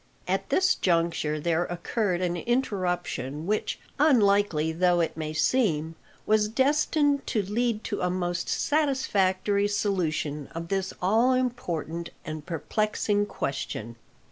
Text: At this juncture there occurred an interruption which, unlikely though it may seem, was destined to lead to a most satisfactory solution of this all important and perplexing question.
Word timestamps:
At 0.27 0.49
this 0.49 0.73
juncture 0.73 1.39
there 1.39 1.65
occurred 1.65 2.21
an 2.21 2.35
interruption 2.35 3.45
which, 3.45 3.77
unlikely 3.99 4.71
though 4.71 4.99
it 4.99 5.15
may 5.15 5.31
seem, 5.31 5.93
was 6.25 6.47
destined 6.47 7.27
to 7.27 7.43
lead 7.43 7.83
to 7.83 8.01
a 8.01 8.09
most 8.09 8.49
satisfactory 8.49 9.67
solution 9.67 10.47
of 10.55 10.69
this 10.69 10.91
all 11.03 11.33
important 11.33 12.09
and 12.25 12.43
perplexing 12.43 13.27
question. 13.27 13.95